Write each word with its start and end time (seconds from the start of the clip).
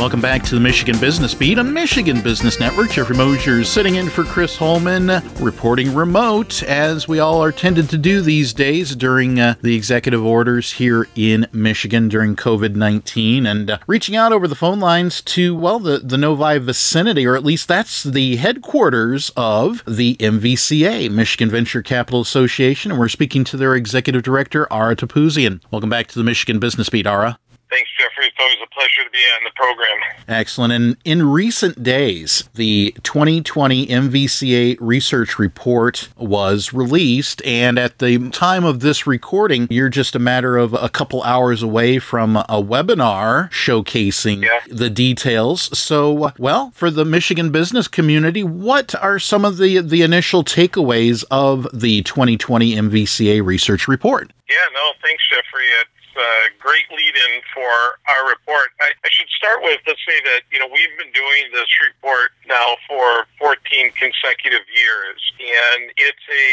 Welcome 0.00 0.22
back 0.22 0.42
to 0.44 0.54
the 0.54 0.62
Michigan 0.62 0.98
Business 0.98 1.34
Beat 1.34 1.58
on 1.58 1.74
Michigan 1.74 2.22
Business 2.22 2.58
Network. 2.58 2.90
Jeffrey 2.92 3.14
Mosher 3.14 3.62
sitting 3.64 3.96
in 3.96 4.08
for 4.08 4.24
Chris 4.24 4.56
Holman, 4.56 5.22
reporting 5.40 5.94
remote, 5.94 6.62
as 6.62 7.06
we 7.06 7.18
all 7.18 7.44
are 7.44 7.52
tended 7.52 7.90
to 7.90 7.98
do 7.98 8.22
these 8.22 8.54
days 8.54 8.96
during 8.96 9.38
uh, 9.38 9.56
the 9.60 9.76
executive 9.76 10.24
orders 10.24 10.72
here 10.72 11.06
in 11.16 11.46
Michigan 11.52 12.08
during 12.08 12.34
COVID 12.34 12.76
19, 12.76 13.44
and 13.44 13.72
uh, 13.72 13.78
reaching 13.86 14.16
out 14.16 14.32
over 14.32 14.48
the 14.48 14.54
phone 14.54 14.80
lines 14.80 15.20
to, 15.20 15.54
well, 15.54 15.78
the, 15.78 15.98
the 15.98 16.16
Novi 16.16 16.56
vicinity, 16.56 17.26
or 17.26 17.36
at 17.36 17.44
least 17.44 17.68
that's 17.68 18.02
the 18.02 18.36
headquarters 18.36 19.30
of 19.36 19.84
the 19.86 20.16
MVCA, 20.16 21.10
Michigan 21.10 21.50
Venture 21.50 21.82
Capital 21.82 22.22
Association, 22.22 22.90
and 22.90 22.98
we're 22.98 23.10
speaking 23.10 23.44
to 23.44 23.58
their 23.58 23.74
executive 23.74 24.22
director, 24.22 24.66
Ara 24.72 24.96
Topouzian. 24.96 25.60
Welcome 25.70 25.90
back 25.90 26.06
to 26.06 26.18
the 26.18 26.24
Michigan 26.24 26.58
Business 26.58 26.88
Beat, 26.88 27.06
Ara. 27.06 27.38
Thanks, 27.70 27.90
Jeffrey. 27.98 28.09
It's 28.40 28.46
always 28.46 28.68
a 28.70 28.74
pleasure 28.74 29.04
to 29.04 29.10
be 29.10 29.18
on 29.18 29.44
the 29.44 29.50
program. 29.54 29.98
Excellent. 30.26 30.72
And 30.72 30.96
in 31.04 31.28
recent 31.28 31.82
days, 31.82 32.48
the 32.54 32.94
2020 33.02 33.86
MVCA 33.86 34.78
research 34.80 35.38
report 35.38 36.08
was 36.16 36.72
released. 36.72 37.44
And 37.44 37.78
at 37.78 37.98
the 37.98 38.30
time 38.30 38.64
of 38.64 38.80
this 38.80 39.06
recording, 39.06 39.66
you're 39.68 39.90
just 39.90 40.14
a 40.14 40.18
matter 40.18 40.56
of 40.56 40.72
a 40.72 40.88
couple 40.88 41.22
hours 41.22 41.62
away 41.62 41.98
from 41.98 42.36
a 42.36 42.62
webinar 42.62 43.50
showcasing 43.50 44.42
yeah. 44.44 44.60
the 44.68 44.88
details. 44.88 45.76
So, 45.78 46.32
well, 46.38 46.70
for 46.70 46.90
the 46.90 47.04
Michigan 47.04 47.50
business 47.50 47.88
community, 47.88 48.42
what 48.42 48.94
are 48.94 49.18
some 49.18 49.44
of 49.44 49.58
the, 49.58 49.82
the 49.82 50.00
initial 50.00 50.44
takeaways 50.44 51.24
of 51.30 51.68
the 51.74 52.02
2020 52.04 52.74
MVCA 52.74 53.44
research 53.44 53.86
report? 53.86 54.32
Yeah, 54.48 54.56
no, 54.72 54.92
thanks, 55.02 55.22
Jeffrey. 55.28 55.66
It's 55.82 55.99
a 56.20 56.52
great 56.60 56.84
lead 56.92 57.16
in 57.16 57.40
for 57.56 57.72
our 58.12 58.28
report. 58.28 58.76
I, 58.80 58.92
I, 59.00 59.08
should 59.08 59.28
start 59.32 59.64
with 59.64 59.80
let's 59.88 60.00
say 60.04 60.20
that 60.20 60.44
you 60.52 60.60
know 60.60 60.68
we've 60.68 60.92
been 61.00 61.12
doing 61.16 61.48
this 61.52 61.68
report 61.80 62.36
now 62.44 62.76
for 62.84 63.24
14 63.40 63.56
consecutive 63.96 64.64
years, 64.68 65.20
and 65.40 65.88
it's 65.96 66.26
a 66.28 66.44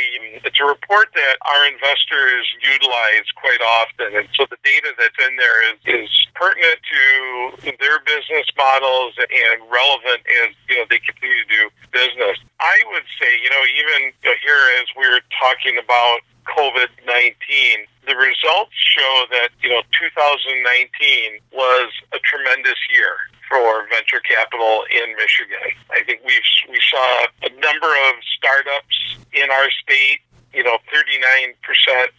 it's 0.48 0.60
a 0.64 0.68
report 0.68 1.12
that 1.14 1.36
our 1.44 1.64
investors 1.68 2.48
utilize 2.64 3.28
quite 3.36 3.60
often, 3.60 4.16
and 4.16 4.28
so 4.40 4.48
the 4.48 4.60
data 4.64 4.96
that's 4.96 5.20
in 5.28 5.36
there 5.36 5.60
is, 5.76 5.78
is 5.86 6.10
pertinent 6.34 6.80
to 6.88 7.76
their 7.78 8.00
business 8.08 8.48
models 8.56 9.14
and 9.20 9.60
relevant 9.68 10.24
as 10.48 10.56
you 10.72 10.80
know 10.80 10.86
they 10.88 11.04
continue 11.04 11.44
to 11.44 11.50
do 11.52 11.64
business. 11.92 12.40
I 12.64 12.78
would 12.96 13.06
say 13.20 13.30
you 13.44 13.52
know 13.52 13.64
even 13.68 14.00
you 14.24 14.32
know, 14.32 14.38
here 14.40 14.64
as 14.80 14.88
we're 14.96 15.22
talking 15.36 15.76
about 15.76 16.24
COVID 16.48 16.88
19, 17.06 17.36
the 18.08 18.16
results 18.48 18.72
show 18.96 19.26
that, 19.32 19.50
you 19.62 19.70
know, 19.70 19.82
2019 19.92 21.40
was 21.52 21.92
a 22.14 22.20
tremendous 22.20 22.80
year 22.94 23.16
for 23.50 23.88
venture 23.90 24.20
capital 24.24 24.84
in 24.92 25.16
Michigan. 25.16 25.76
I 25.92 26.04
think 26.04 26.22
we 26.26 26.40
we 26.70 26.80
saw 26.92 27.28
a 27.44 27.50
number 27.60 27.92
of 28.12 28.14
startups 28.38 28.96
in 29.32 29.50
our 29.52 29.68
state, 29.84 30.20
you 30.54 30.64
know, 30.64 30.78
39% 30.92 31.56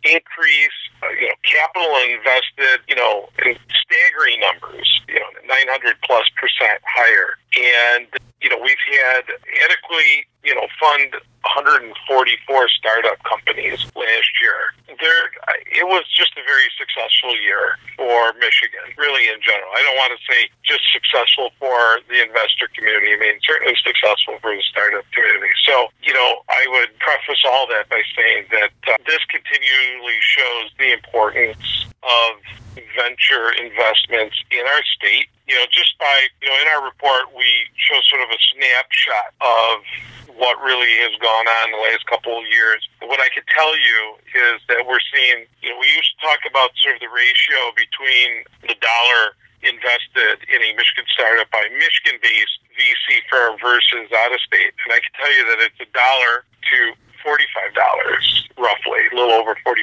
increase, 0.05 0.79
uh, 1.03 1.09
you 1.21 1.29
know, 1.29 1.39
capital 1.45 1.93
invested, 2.09 2.81
you 2.89 2.97
know, 2.97 3.29
in 3.45 3.57
staggering 3.73 4.41
numbers, 4.41 4.89
you 5.09 5.21
know, 5.21 5.29
900 5.47 5.97
plus 6.03 6.25
percent 6.37 6.81
higher. 6.85 7.37
And, 7.57 8.09
you 8.41 8.49
know, 8.49 8.59
we've 8.61 8.85
had 8.89 9.25
adequately, 9.65 10.29
you 10.45 10.55
know, 10.55 10.67
fund 10.81 11.13
144 11.57 11.95
startup 12.69 13.17
companies 13.25 13.81
last 13.97 14.33
year. 14.43 14.77
There, 14.89 15.25
it 15.73 15.87
was 15.87 16.05
just 16.13 16.37
a 16.37 16.45
very 16.45 16.69
successful 16.77 17.33
year 17.41 17.79
for 17.97 18.35
Michigan, 18.37 18.85
really 18.99 19.31
in 19.31 19.41
general. 19.41 19.71
I 19.73 19.81
don't 19.87 19.97
want 19.97 20.13
to 20.13 20.21
say 20.29 20.51
just 20.61 20.85
successful 20.93 21.55
for 21.57 22.03
the 22.11 22.21
investor 22.21 22.69
community. 22.77 23.15
I 23.15 23.19
mean, 23.19 23.37
certainly 23.47 23.77
successful 23.81 24.37
for 24.43 24.53
the 24.53 24.65
startup 24.69 25.09
community. 25.15 25.55
So, 25.65 25.89
you 26.03 26.13
know, 26.13 26.45
I 26.51 26.63
would 26.77 26.93
preface 27.01 27.43
all 27.47 27.65
that 27.73 27.89
by 27.89 28.03
saying 28.13 28.53
that 28.53 28.75
uh, 28.85 29.01
this 29.07 29.23
continually 29.33 30.21
shows 30.21 30.69
the 30.77 30.93
importance 30.93 31.89
of 32.03 32.33
venture 32.95 33.51
investments 33.57 34.37
in 34.51 34.65
our 34.67 34.85
state. 34.97 35.29
You 35.47 35.57
know, 35.57 35.67
just 35.71 35.97
by, 35.99 36.29
you 36.43 36.49
know, 36.49 36.59
in 36.61 36.69
our 36.77 36.85
report, 36.85 37.33
we 37.37 37.49
show 37.77 37.99
sort 38.09 38.23
of 38.23 38.31
a 38.31 38.41
snapshot 38.53 39.33
of 39.41 39.77
what 40.39 40.61
really 40.63 40.93
has 41.03 41.15
gone 41.19 41.47
on 41.49 41.63
in 41.69 41.75
the 41.75 41.83
last 41.83 42.07
couple 42.07 42.39
of 42.39 42.47
years. 42.47 42.87
What 43.03 43.19
I 43.19 43.29
can 43.35 43.43
tell 43.51 43.75
you 43.75 44.01
is 44.55 44.63
that 44.71 44.87
we're 44.87 45.03
seeing, 45.11 45.51
you 45.63 45.75
know, 45.75 45.79
we 45.83 45.91
used 45.91 46.15
to 46.15 46.19
talk 46.23 46.39
about 46.47 46.71
sort 46.79 46.95
of 46.95 47.03
the 47.03 47.11
ratio 47.11 47.75
between 47.75 48.47
the 48.63 48.77
dollar 48.79 49.35
invested 49.67 50.39
in 50.47 50.63
a 50.63 50.71
Michigan 50.79 51.07
startup 51.11 51.51
by 51.51 51.67
Michigan 51.75 52.23
based 52.23 52.63
VC 52.79 53.19
firm 53.27 53.59
versus 53.59 54.07
out 54.15 54.31
of 54.31 54.39
state. 54.47 54.71
And 54.87 54.95
I 54.95 55.03
can 55.03 55.13
tell 55.19 55.33
you 55.35 55.43
that 55.51 55.59
it's 55.67 55.81
a 55.83 55.91
dollar 55.91 56.47
to 56.47 56.79
$45 57.27 57.35
roughly, 58.57 59.03
a 59.11 59.15
little 59.15 59.35
over 59.35 59.59
$45. 59.67 59.75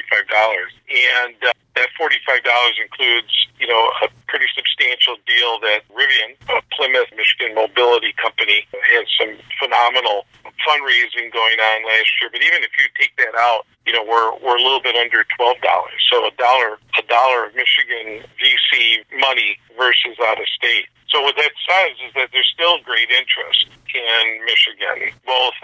And 0.88 1.36
uh, 1.44 1.52
that 1.76 1.92
$45 2.00 2.40
includes, 2.80 3.32
you 3.60 3.68
know, 3.68 3.92
a 4.02 4.08
pretty 4.26 4.48
substantial 4.56 5.20
deal 5.28 5.60
that 5.60 5.84
Rivian, 5.92 6.32
a 6.48 6.64
Plymouth, 6.72 7.12
Michigan 7.12 7.54
mobility 7.54 8.16
company, 8.16 8.64
has 8.72 9.04
some 9.20 9.36
phenomenal 9.60 10.24
fundraising 10.64 11.28
going 11.30 11.60
on 11.60 11.84
last 11.84 12.10
year. 12.18 12.32
But 12.32 12.40
even 12.42 12.64
if 12.64 12.72
you 12.80 12.88
take 12.98 13.14
that 13.20 13.36
out, 13.36 13.68
you 13.84 13.92
know, 13.92 14.02
we're 14.02 14.34
we're 14.40 14.56
a 14.56 14.64
little 14.64 14.82
bit 14.82 14.96
under 14.96 15.22
twelve 15.36 15.60
dollars. 15.60 16.00
So 16.10 16.26
a 16.26 16.32
dollar 16.40 16.80
a 16.98 17.02
dollar 17.06 17.46
of 17.46 17.54
Michigan 17.54 18.24
VC 18.40 19.04
money 19.20 19.60
versus 19.76 20.16
out 20.26 20.40
of 20.40 20.48
state. 20.56 20.88
So 21.16 21.24
what 21.24 21.36
that 21.40 21.56
says 21.64 21.96
is 22.04 22.12
that 22.12 22.28
there's 22.28 22.52
still 22.52 22.76
great 22.84 23.08
interest 23.08 23.72
in 23.88 24.44
Michigan, 24.44 25.16
both 25.24 25.56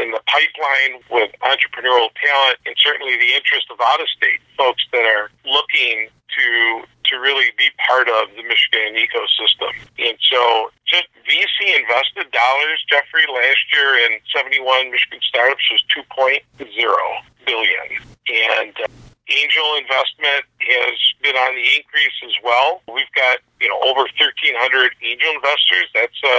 in 0.00 0.16
the 0.16 0.22
pipeline 0.24 1.04
with 1.12 1.28
entrepreneurial 1.44 2.08
talent 2.16 2.56
and 2.64 2.72
certainly 2.80 3.12
the 3.20 3.36
interest 3.36 3.68
of 3.68 3.76
out 3.84 4.00
of 4.00 4.08
state 4.08 4.40
folks 4.56 4.80
that 4.96 5.04
are 5.04 5.28
looking 5.44 6.08
to 6.08 6.88
to 7.12 7.20
really 7.20 7.52
be 7.60 7.68
part 7.84 8.08
of 8.08 8.32
the 8.32 8.48
Michigan 8.48 8.96
ecosystem. 8.96 9.76
And 10.00 10.16
so 10.24 10.72
just 10.88 11.04
VC 11.28 11.76
invested 11.76 12.32
dollars, 12.32 12.80
Jeffrey, 12.88 13.28
last 13.28 13.60
year 13.76 14.08
in 14.08 14.16
71 14.32 14.88
Michigan 14.88 15.20
startups 15.20 15.68
was 15.68 15.84
2.0 15.92 16.40
billion. 17.44 17.88
And 18.24 18.72
uh, 18.80 18.88
angel 19.28 19.66
investment 19.80 20.44
has 20.60 20.96
been 21.22 21.36
on 21.36 21.52
the 21.56 21.66
increase 21.80 22.16
as 22.24 22.36
well. 22.44 22.84
We've 22.88 23.10
got, 23.16 23.40
you 23.60 23.68
know, 23.68 23.80
over 23.84 24.04
1,300 24.16 24.36
angel 25.00 25.30
investors. 25.32 25.88
That's 25.96 26.20
a 26.24 26.38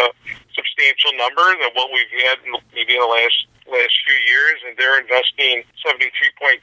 substantial 0.53 1.13
number 1.17 1.45
than 1.57 1.73
what 1.73 1.89
we've 1.89 2.13
had 2.25 2.37
in, 2.45 2.53
maybe 2.73 2.95
in 2.95 3.01
the 3.01 3.09
last 3.09 3.49
last 3.65 3.97
few 4.05 4.13
years, 4.29 4.61
and 4.67 4.77
they're 4.77 5.01
investing 5.01 5.65
73.6 5.81 6.61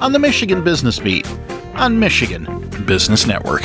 on 0.01 0.11
the 0.11 0.19
Michigan 0.19 0.63
Business 0.63 0.99
Beat 0.99 1.27
on 1.75 1.99
Michigan 1.99 2.45
Business 2.85 3.27
Network. 3.27 3.63